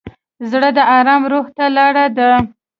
[0.51, 2.31] زړه د ارام روح ته لاره ده.